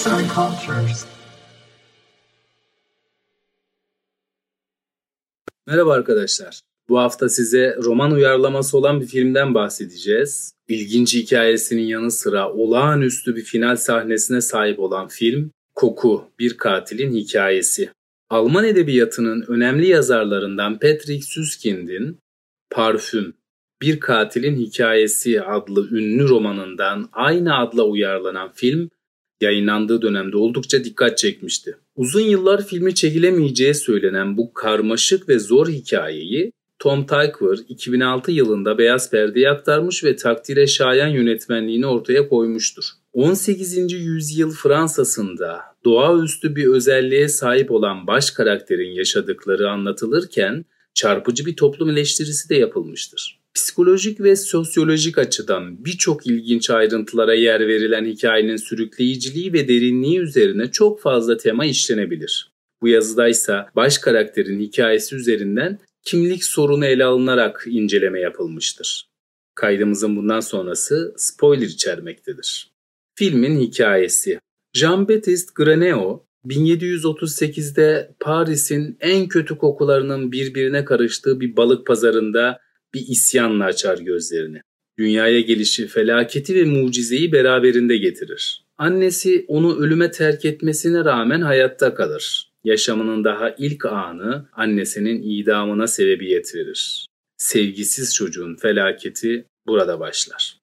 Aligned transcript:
Arts 0.00 0.06
and 0.06 0.26
Cultures. 0.34 1.04
Merhaba 5.66 5.92
arkadaşlar. 5.92 6.60
Bu 6.88 6.98
hafta 6.98 7.28
size 7.28 7.76
roman 7.82 8.12
uyarlaması 8.12 8.78
olan 8.78 9.00
bir 9.00 9.06
filmden 9.06 9.54
bahsedeceğiz. 9.54 10.54
İlginç 10.68 11.14
hikayesinin 11.14 11.82
yanı 11.82 12.10
sıra 12.10 12.52
olağanüstü 12.52 13.36
bir 13.36 13.42
final 13.42 13.76
sahnesine 13.76 14.40
sahip 14.40 14.78
olan 14.80 15.08
film 15.08 15.50
Koku, 15.74 16.24
Bir 16.38 16.56
Katilin 16.56 17.14
Hikayesi. 17.14 17.90
Alman 18.30 18.64
edebiyatının 18.64 19.44
önemli 19.48 19.86
yazarlarından 19.86 20.78
Patrick 20.78 21.22
Süskind'in 21.22 22.18
Parfüm, 22.70 23.34
Bir 23.82 24.00
Katilin 24.00 24.56
Hikayesi 24.56 25.42
adlı 25.42 25.88
ünlü 25.90 26.28
romanından 26.28 27.08
aynı 27.12 27.58
adla 27.58 27.82
uyarlanan 27.82 28.52
film 28.52 28.90
yayınlandığı 29.40 30.02
dönemde 30.02 30.36
oldukça 30.36 30.84
dikkat 30.84 31.18
çekmişti. 31.18 31.76
Uzun 31.96 32.20
yıllar 32.20 32.66
filmi 32.66 32.94
çekilemeyeceği 32.94 33.74
söylenen 33.74 34.36
bu 34.36 34.52
karmaşık 34.52 35.28
ve 35.28 35.38
zor 35.38 35.68
hikayeyi 35.68 36.52
Tom 36.78 37.06
Tykwer 37.06 37.58
2006 37.68 38.32
yılında 38.32 38.78
Beyaz 38.78 39.10
Perde'ye 39.10 39.50
aktarmış 39.50 40.04
ve 40.04 40.16
takdire 40.16 40.66
şayan 40.66 41.08
yönetmenliğini 41.08 41.86
ortaya 41.86 42.28
koymuştur. 42.28 42.84
18. 43.12 43.92
yüzyıl 43.92 44.50
Fransa'sında 44.50 45.60
doğaüstü 45.84 46.56
bir 46.56 46.66
özelliğe 46.66 47.28
sahip 47.28 47.70
olan 47.70 48.06
baş 48.06 48.30
karakterin 48.30 48.90
yaşadıkları 48.90 49.70
anlatılırken 49.70 50.64
çarpıcı 50.94 51.46
bir 51.46 51.56
toplum 51.56 51.90
eleştirisi 51.90 52.48
de 52.48 52.54
yapılmıştır. 52.54 53.39
Psikolojik 53.54 54.20
ve 54.20 54.36
sosyolojik 54.36 55.18
açıdan 55.18 55.84
birçok 55.84 56.26
ilginç 56.26 56.70
ayrıntılara 56.70 57.34
yer 57.34 57.68
verilen 57.68 58.04
hikayenin 58.04 58.56
sürükleyiciliği 58.56 59.52
ve 59.52 59.68
derinliği 59.68 60.20
üzerine 60.20 60.70
çok 60.70 61.00
fazla 61.00 61.36
tema 61.36 61.64
işlenebilir. 61.64 62.52
Bu 62.82 62.88
yazıda 62.88 63.28
ise 63.28 63.56
baş 63.76 63.98
karakterin 63.98 64.60
hikayesi 64.60 65.16
üzerinden 65.16 65.78
kimlik 66.04 66.44
sorunu 66.44 66.86
ele 66.86 67.04
alınarak 67.04 67.64
inceleme 67.66 68.20
yapılmıştır. 68.20 69.06
Kaydımızın 69.54 70.16
bundan 70.16 70.40
sonrası 70.40 71.14
spoiler 71.16 71.66
içermektedir. 71.66 72.70
Filmin 73.14 73.60
hikayesi 73.60 74.40
Jean-Baptiste 74.76 75.54
Graneo 75.54 76.24
1738'de 76.46 78.14
Paris'in 78.20 78.96
en 79.00 79.28
kötü 79.28 79.58
kokularının 79.58 80.32
birbirine 80.32 80.84
karıştığı 80.84 81.40
bir 81.40 81.56
balık 81.56 81.86
pazarında 81.86 82.60
bir 82.94 83.00
isyanla 83.08 83.64
açar 83.64 83.98
gözlerini. 83.98 84.60
Dünyaya 84.98 85.40
gelişi 85.40 85.86
felaketi 85.86 86.54
ve 86.54 86.64
mucizeyi 86.64 87.32
beraberinde 87.32 87.96
getirir. 87.96 88.64
Annesi 88.78 89.44
onu 89.48 89.78
ölüme 89.78 90.10
terk 90.10 90.44
etmesine 90.44 91.04
rağmen 91.04 91.40
hayatta 91.40 91.94
kalır. 91.94 92.50
Yaşamının 92.64 93.24
daha 93.24 93.54
ilk 93.58 93.86
anı 93.86 94.48
annesinin 94.52 95.22
idamına 95.22 95.86
sebebiyet 95.86 96.54
verir. 96.54 97.06
Sevgisiz 97.36 98.14
çocuğun 98.14 98.56
felaketi 98.56 99.46
burada 99.66 100.00
başlar. 100.00 100.58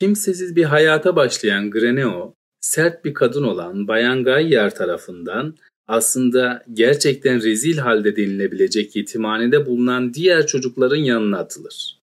Kimsesiz 0.00 0.56
bir 0.56 0.64
hayata 0.64 1.16
başlayan 1.16 1.70
Greneo, 1.70 2.34
sert 2.60 3.04
bir 3.04 3.14
kadın 3.14 3.42
olan 3.42 3.88
Bayan 3.88 4.24
Gayer 4.24 4.74
tarafından 4.74 5.56
aslında 5.88 6.64
gerçekten 6.72 7.42
rezil 7.42 7.78
halde 7.78 8.16
denilebilecek 8.16 8.96
yetimhanede 8.96 9.66
bulunan 9.66 10.14
diğer 10.14 10.46
çocukların 10.46 10.96
yanına 10.96 11.38
atılır. 11.38 11.98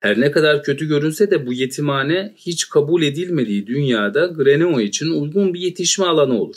Her 0.00 0.20
ne 0.20 0.30
kadar 0.30 0.62
kötü 0.62 0.88
görünse 0.88 1.30
de 1.30 1.46
bu 1.46 1.52
yetimhane 1.52 2.34
hiç 2.36 2.68
kabul 2.68 3.02
edilmediği 3.02 3.66
dünyada 3.66 4.26
Greneo 4.26 4.80
için 4.80 5.10
uygun 5.10 5.54
bir 5.54 5.60
yetişme 5.60 6.06
alanı 6.06 6.40
olur. 6.40 6.56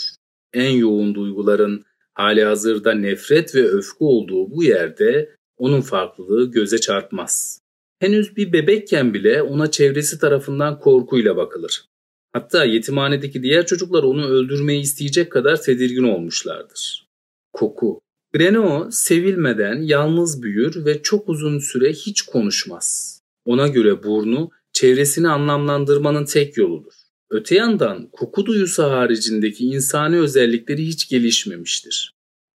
En 0.53 0.69
yoğun 0.69 1.15
duyguların 1.15 1.83
hali 2.13 2.43
hazırda 2.43 2.93
nefret 2.93 3.55
ve 3.55 3.67
öfke 3.67 4.05
olduğu 4.05 4.51
bu 4.51 4.63
yerde 4.63 5.29
onun 5.57 5.81
farklılığı 5.81 6.51
göze 6.51 6.77
çarpmaz. 6.77 7.61
Henüz 7.99 8.37
bir 8.37 8.53
bebekken 8.53 9.13
bile 9.13 9.41
ona 9.41 9.71
çevresi 9.71 10.19
tarafından 10.19 10.79
korkuyla 10.79 11.37
bakılır. 11.37 11.85
Hatta 12.33 12.65
yetimhanedeki 12.65 13.43
diğer 13.43 13.65
çocuklar 13.65 14.03
onu 14.03 14.27
öldürmeyi 14.27 14.81
isteyecek 14.81 15.31
kadar 15.31 15.61
tedirgin 15.61 16.03
olmuşlardır. 16.03 17.07
Koku 17.53 18.01
Greno 18.33 18.87
sevilmeden 18.91 19.81
yalnız 19.81 20.43
büyür 20.43 20.85
ve 20.85 21.01
çok 21.01 21.29
uzun 21.29 21.59
süre 21.59 21.93
hiç 21.93 22.21
konuşmaz. 22.21 23.19
Ona 23.45 23.67
göre 23.67 24.03
burnu 24.03 24.49
çevresini 24.73 25.29
anlamlandırmanın 25.29 26.25
tek 26.25 26.57
yoludur. 26.57 26.93
Öte 27.29 27.55
yandan 27.55 28.09
koku 28.11 28.45
duyusu 28.45 28.83
haricindeki 28.83 29.65
insani 29.65 30.17
özellikleri 30.17 30.85
hiç 30.85 31.09
gelişmemiştir. 31.09 32.13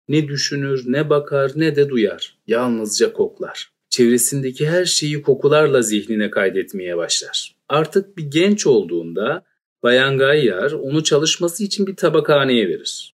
Ne 0.07 0.27
düşünür, 0.27 0.83
ne 0.85 1.09
bakar, 1.09 1.51
ne 1.55 1.75
de 1.75 1.89
duyar. 1.89 2.37
Yalnızca 2.47 3.13
koklar. 3.13 3.71
Çevresindeki 3.89 4.69
her 4.69 4.85
şeyi 4.85 5.21
kokularla 5.21 5.81
zihnine 5.81 6.29
kaydetmeye 6.29 6.97
başlar. 6.97 7.55
Artık 7.69 8.17
bir 8.17 8.23
genç 8.23 8.67
olduğunda 8.67 9.43
Bayan 9.83 10.17
Gayyar 10.17 10.71
onu 10.71 11.03
çalışması 11.03 11.63
için 11.63 11.87
bir 11.87 11.95
tabakhaneye 11.95 12.69
verir. 12.69 13.13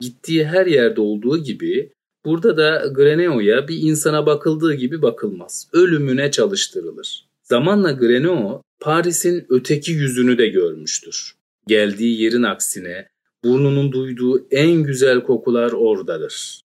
Gittiği 0.00 0.46
her 0.46 0.66
yerde 0.66 1.00
olduğu 1.00 1.38
gibi 1.38 1.92
burada 2.24 2.56
da 2.56 2.86
Greneo'ya 2.94 3.68
bir 3.68 3.78
insana 3.82 4.26
bakıldığı 4.26 4.74
gibi 4.74 5.02
bakılmaz. 5.02 5.68
Ölümüne 5.72 6.30
çalıştırılır. 6.30 7.24
Zamanla 7.42 7.92
Greneo 7.92 8.62
Paris'in 8.80 9.46
öteki 9.48 9.92
yüzünü 9.92 10.38
de 10.38 10.48
görmüştür. 10.48 11.34
Geldiği 11.66 12.22
yerin 12.22 12.42
aksine 12.42 13.08
burnunun 13.44 13.92
duyduğu 13.92 14.46
en 14.50 14.82
güzel 14.82 15.20
kokular 15.20 15.72
oradadır. 15.72 16.60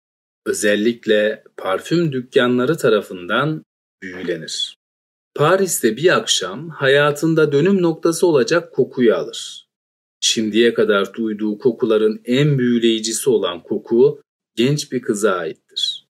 Özellikle 0.45 1.43
parfüm 1.57 2.11
dükkanları 2.11 2.77
tarafından 2.77 3.63
büyülenir. 4.01 4.78
Paris'te 5.39 5.97
bir 5.97 6.17
akşam 6.17 6.69
hayatında 6.69 7.51
dönüm 7.51 7.81
noktası 7.81 8.27
olacak 8.27 8.73
kokuyu 8.73 9.15
alır. 9.15 9.67
Şimdiye 10.19 10.73
kadar 10.73 11.13
duyduğu 11.13 11.57
kokuların 11.57 12.21
en 12.25 12.57
büyüleyicisi 12.57 13.29
olan 13.29 13.63
koku 13.63 14.21
genç 14.55 14.91
bir 14.91 15.01
kıza 15.01 15.31
aittir. 15.31 16.07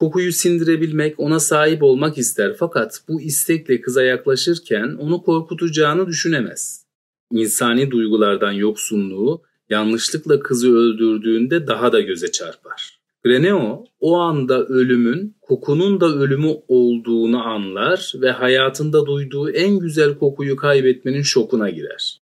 Kokuyu 0.00 0.32
sindirebilmek, 0.32 1.20
ona 1.20 1.40
sahip 1.40 1.82
olmak 1.82 2.18
ister 2.18 2.56
fakat 2.58 3.02
bu 3.08 3.20
istekle 3.20 3.80
kıza 3.80 4.02
yaklaşırken 4.02 4.96
onu 5.00 5.22
korkutacağını 5.22 6.06
düşünemez. 6.06 6.84
İnsani 7.32 7.90
duygulardan 7.90 8.52
yoksunluğu 8.52 9.42
yanlışlıkla 9.70 10.40
kızı 10.40 10.76
öldürdüğünde 10.76 11.66
daha 11.66 11.92
da 11.92 12.00
göze 12.00 12.32
çarpar. 12.32 12.95
Greneo 13.26 13.84
o 14.00 14.16
anda 14.16 14.64
ölümün 14.64 15.36
kokunun 15.40 16.00
da 16.00 16.06
ölümü 16.06 16.54
olduğunu 16.68 17.42
anlar 17.42 18.12
ve 18.14 18.30
hayatında 18.30 19.06
duyduğu 19.06 19.50
en 19.50 19.78
güzel 19.78 20.18
kokuyu 20.18 20.56
kaybetmenin 20.56 21.22
şokuna 21.22 21.70
girer. 21.70 22.20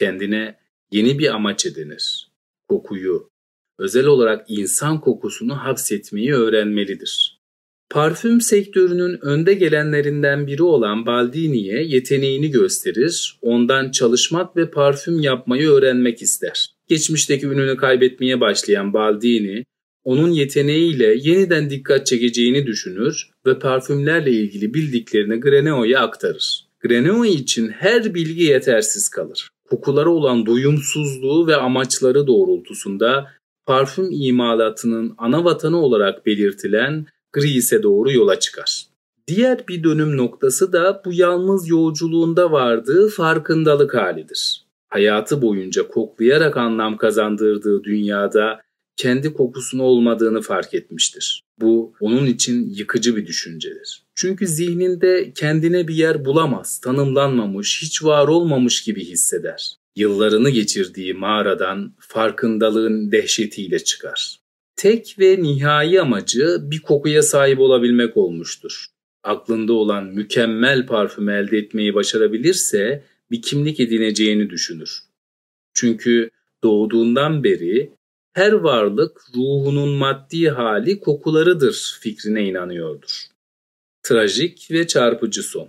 Kendine 0.00 0.58
yeni 0.92 1.18
bir 1.18 1.34
amaç 1.34 1.66
edinir. 1.66 2.30
Kokuyu, 2.68 3.30
özel 3.78 4.06
olarak 4.06 4.44
insan 4.48 5.00
kokusunu 5.00 5.56
hapsetmeyi 5.56 6.34
öğrenmelidir. 6.34 7.40
Parfüm 7.90 8.40
sektörünün 8.40 9.18
önde 9.22 9.54
gelenlerinden 9.54 10.46
biri 10.46 10.62
olan 10.62 11.06
Baldini'ye 11.06 11.82
yeteneğini 11.82 12.50
gösterir, 12.50 13.38
ondan 13.42 13.90
çalışmak 13.90 14.56
ve 14.56 14.70
parfüm 14.70 15.20
yapmayı 15.20 15.68
öğrenmek 15.68 16.22
ister. 16.22 16.70
Geçmişteki 16.88 17.46
ününü 17.46 17.76
kaybetmeye 17.76 18.40
başlayan 18.40 18.92
Baldini, 18.92 19.64
onun 20.04 20.30
yeteneğiyle 20.30 21.16
yeniden 21.20 21.70
dikkat 21.70 22.06
çekeceğini 22.06 22.66
düşünür 22.66 23.30
ve 23.46 23.58
parfümlerle 23.58 24.30
ilgili 24.30 24.74
bildiklerini 24.74 25.40
Greneo'ya 25.40 26.00
aktarır. 26.00 26.68
Greneo 26.80 27.24
için 27.24 27.68
her 27.68 28.14
bilgi 28.14 28.42
yetersiz 28.42 29.08
kalır. 29.08 29.48
Kokulara 29.70 30.10
olan 30.10 30.46
doyumsuzluğu 30.46 31.46
ve 31.46 31.56
amaçları 31.56 32.26
doğrultusunda 32.26 33.26
parfüm 33.66 34.08
imalatının 34.10 35.14
ana 35.18 35.44
vatanı 35.44 35.82
olarak 35.82 36.26
belirtilen 36.26 37.06
Gris'e 37.32 37.82
doğru 37.82 38.12
yola 38.12 38.38
çıkar. 38.38 38.82
Diğer 39.28 39.68
bir 39.68 39.84
dönüm 39.84 40.16
noktası 40.16 40.72
da 40.72 41.02
bu 41.04 41.12
yalnız 41.12 41.68
yolculuğunda 41.68 42.52
vardığı 42.52 43.08
farkındalık 43.08 43.94
halidir. 43.94 44.64
Hayatı 44.88 45.42
boyunca 45.42 45.88
koklayarak 45.88 46.56
anlam 46.56 46.96
kazandırdığı 46.96 47.84
dünyada 47.84 48.60
kendi 48.98 49.32
kokusunu 49.32 49.82
olmadığını 49.82 50.40
fark 50.40 50.74
etmiştir. 50.74 51.44
Bu 51.60 51.94
onun 52.00 52.26
için 52.26 52.70
yıkıcı 52.70 53.16
bir 53.16 53.26
düşüncedir. 53.26 54.02
Çünkü 54.14 54.46
zihninde 54.46 55.32
kendine 55.34 55.88
bir 55.88 55.94
yer 55.94 56.24
bulamaz, 56.24 56.80
tanımlanmamış, 56.80 57.82
hiç 57.82 58.04
var 58.04 58.28
olmamış 58.28 58.82
gibi 58.82 59.04
hisseder. 59.04 59.76
Yıllarını 59.96 60.50
geçirdiği 60.50 61.14
mağaradan 61.14 61.94
farkındalığın 61.98 63.12
dehşetiyle 63.12 63.78
çıkar. 63.78 64.40
Tek 64.76 65.16
ve 65.18 65.42
nihai 65.42 66.00
amacı 66.00 66.58
bir 66.62 66.80
kokuya 66.80 67.22
sahip 67.22 67.60
olabilmek 67.60 68.16
olmuştur. 68.16 68.86
Aklında 69.22 69.72
olan 69.72 70.04
mükemmel 70.04 70.86
parfümü 70.86 71.32
elde 71.32 71.58
etmeyi 71.58 71.94
başarabilirse 71.94 73.04
bir 73.30 73.42
kimlik 73.42 73.80
edineceğini 73.80 74.50
düşünür. 74.50 74.98
Çünkü 75.74 76.30
doğduğundan 76.62 77.44
beri 77.44 77.97
her 78.38 78.52
varlık 78.52 79.20
ruhunun 79.36 79.88
maddi 79.88 80.48
hali 80.48 81.00
kokularıdır 81.00 81.98
fikrine 82.00 82.44
inanıyordur. 82.44 83.26
Trajik 84.02 84.68
ve 84.70 84.86
çarpıcı 84.86 85.42
son. 85.42 85.68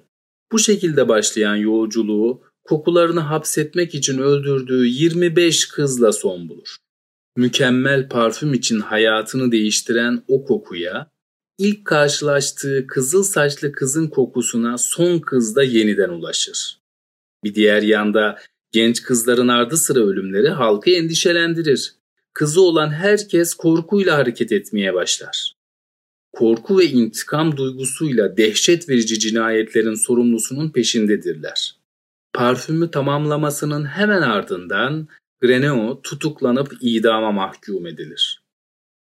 Bu 0.51 0.60
şekilde 0.60 1.07
başlayan 1.07 1.56
yolculuğu 1.56 2.42
kokularını 2.63 3.19
hapsetmek 3.19 3.95
için 3.95 4.18
öldürdüğü 4.18 4.88
25 4.88 5.68
kızla 5.68 6.12
son 6.12 6.50
bulur. 6.50 6.75
Mükemmel 7.38 8.10
parfüm 8.10 8.54
için 8.54 8.80
hayatını 8.80 9.51
değiştiren 9.51 10.24
o 10.27 10.45
kokuya, 10.45 11.12
ilk 11.57 11.86
karşılaştığı 11.86 12.88
kızıl 12.88 13.24
saçlı 13.24 13.71
kızın 13.71 14.07
kokusuna 14.07 14.77
son 14.77 15.19
kızda 15.19 15.63
yeniden 15.63 16.10
ulaşır. 16.10 16.80
Bir 17.44 17.56
diğer 17.56 17.81
yanda 17.81 18.39
genç 18.71 19.04
kızların 19.04 19.48
ardı 19.48 19.77
sıra 19.77 20.00
ölümleri 20.00 20.50
halkı 20.50 20.89
endişelendirir. 20.89 21.99
Kızı 22.34 22.62
olan 22.62 22.90
herkes 22.92 23.54
korkuyla 23.54 24.18
hareket 24.18 24.52
etmeye 24.52 24.94
başlar. 24.94 25.54
Korku 26.34 26.80
ve 26.80 26.86
intikam 26.86 27.58
duygusuyla 27.58 28.38
dehşet 28.38 28.90
verici 28.90 29.20
cinayetlerin 29.20 29.96
sorumlusunun 29.96 30.70
peşindedirler. 30.70 31.76
Parfümü 32.34 32.92
tamamlamasının 32.92 33.86
hemen 33.86 34.22
ardından 34.22 35.08
Greneo 35.42 36.02
tutuklanıp 36.02 36.74
idama 36.81 37.31
mahkum 37.31 37.88
edilir. 37.88 38.44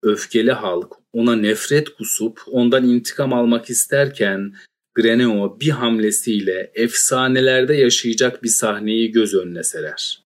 Öfkeli 0.02 0.52
halk 0.52 0.92
ona 1.12 1.36
nefret 1.36 1.88
kusup 1.88 2.40
ondan 2.46 2.88
intikam 2.88 3.32
almak 3.32 3.70
isterken 3.70 4.54
Greneo 4.94 5.60
bir 5.60 5.70
hamlesiyle 5.70 6.72
efsanelerde 6.74 7.74
yaşayacak 7.74 8.42
bir 8.42 8.48
sahneyi 8.48 9.12
göz 9.12 9.34
önüne 9.34 9.62
serer. 9.62 10.22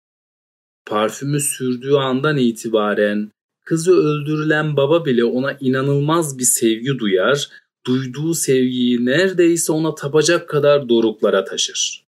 Parfümü 0.86 1.40
sürdüğü 1.40 1.94
andan 1.94 2.36
itibaren 2.36 3.30
kızı 3.64 3.96
öldürülen 3.96 4.76
baba 4.76 5.04
bile 5.04 5.24
ona 5.24 5.56
inanılmaz 5.60 6.38
bir 6.38 6.44
sevgi 6.44 6.98
duyar, 6.98 7.48
duyduğu 7.86 8.34
sevgiyi 8.34 9.06
neredeyse 9.06 9.72
ona 9.72 9.94
tapacak 9.94 10.48
kadar 10.48 10.88
doruklara 10.88 11.44
taşır. 11.44 12.06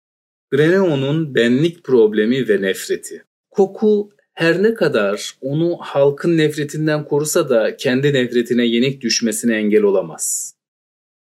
Greneo'nun 0.51 1.35
benlik 1.35 1.83
problemi 1.83 2.49
ve 2.49 2.61
nefreti. 2.61 3.23
Koku 3.51 4.09
her 4.33 4.63
ne 4.63 4.73
kadar 4.73 5.33
onu 5.41 5.77
halkın 5.79 6.37
nefretinden 6.37 7.05
korusa 7.05 7.49
da 7.49 7.77
kendi 7.77 8.13
nefretine 8.13 8.65
yenik 8.65 9.01
düşmesine 9.01 9.55
engel 9.55 9.83
olamaz. 9.83 10.55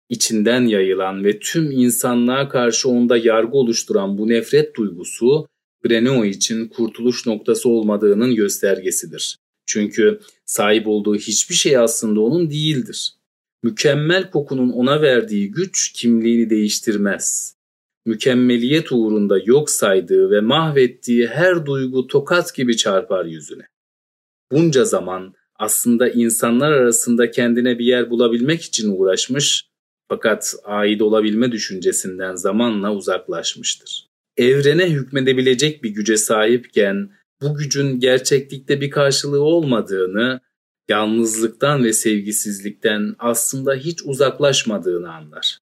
İçinden 0.09 0.61
yayılan 0.61 1.23
ve 1.23 1.39
tüm 1.39 1.71
insanlığa 1.71 2.49
karşı 2.49 2.89
onda 2.89 3.17
yargı 3.17 3.57
oluşturan 3.57 4.17
bu 4.17 4.27
nefret 4.27 4.75
duygusu 4.75 5.47
Greneo 5.83 6.25
için 6.25 6.68
kurtuluş 6.68 7.25
noktası 7.25 7.69
olmadığının 7.69 8.35
göstergesidir. 8.35 9.38
Çünkü 9.65 10.19
sahip 10.45 10.88
olduğu 10.88 11.15
hiçbir 11.15 11.56
şey 11.56 11.77
aslında 11.77 12.19
onun 12.21 12.50
değildir. 12.50 13.13
Mükemmel 13.63 14.31
kokunun 14.31 14.69
ona 14.69 15.01
verdiği 15.01 15.51
güç 15.51 15.91
kimliğini 15.94 16.50
değiştirmez 16.50 17.57
mükemmeliyet 18.07 18.91
uğrunda 18.91 19.38
yok 19.45 19.69
saydığı 19.69 20.31
ve 20.31 20.41
mahvettiği 20.41 21.27
her 21.27 21.65
duygu 21.65 22.07
tokat 22.07 22.56
gibi 22.56 22.77
çarpar 22.77 23.25
yüzüne. 23.25 23.68
Bunca 24.51 24.85
zaman 24.85 25.33
aslında 25.56 26.09
insanlar 26.09 26.71
arasında 26.71 27.31
kendine 27.31 27.80
bir 27.80 27.85
yer 27.85 28.09
bulabilmek 28.09 28.62
için 28.62 28.91
uğraşmış 28.97 29.69
fakat 30.09 30.56
ait 30.63 31.01
olabilme 31.01 31.51
düşüncesinden 31.51 32.35
zamanla 32.35 32.94
uzaklaşmıştır. 32.94 34.06
Evrene 34.37 34.89
hükmedebilecek 34.89 35.83
bir 35.83 35.89
güce 35.89 36.17
sahipken 36.17 37.11
bu 37.41 37.55
gücün 37.55 37.99
gerçeklikte 37.99 38.81
bir 38.81 38.91
karşılığı 38.91 39.41
olmadığını, 39.41 40.41
yalnızlıktan 40.89 41.83
ve 41.83 41.93
sevgisizlikten 41.93 43.15
aslında 43.19 43.73
hiç 43.73 44.03
uzaklaşmadığını 44.03 45.13
anlar 45.13 45.59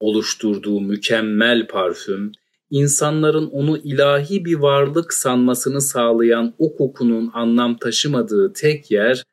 oluşturduğu 0.00 0.80
mükemmel 0.80 1.66
parfüm, 1.66 2.32
insanların 2.70 3.46
onu 3.46 3.78
ilahi 3.78 4.44
bir 4.44 4.54
varlık 4.54 5.14
sanmasını 5.14 5.80
sağlayan 5.80 6.54
o 6.58 6.76
kokunun 6.76 7.30
anlam 7.34 7.78
taşımadığı 7.78 8.52
tek 8.52 8.90
yer 8.90 9.24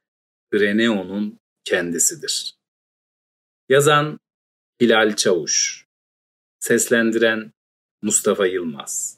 Greneo'nun 0.52 1.40
kendisidir. 1.64 2.56
Yazan 3.70 4.20
Hilal 4.82 5.16
Çavuş 5.16 5.86
Seslendiren 6.60 7.52
Mustafa 8.02 8.46
Yılmaz 8.46 9.17